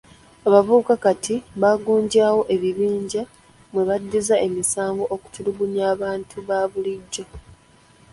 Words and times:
Abavubuka 0.47 0.93
kati 1.03 1.35
bagunjaawo 1.61 2.41
bibinja 2.61 3.21
mwe 3.71 3.83
baddiza 3.89 4.35
emisango 4.47 5.03
okutulugunya 5.15 5.83
abantu 5.93 6.35
ba 6.47 6.59
bulijjo. 6.71 7.23